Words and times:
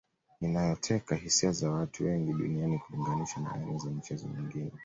inayoteka 0.41 1.15
hisia 1.15 1.51
za 1.51 1.71
watu 1.71 2.05
wengi 2.05 2.33
duniani 2.33 2.79
kulinganisha 2.79 3.41
na 3.41 3.51
aina 3.53 3.77
za 3.77 3.89
michezo 3.89 4.27
mingine 4.27 4.71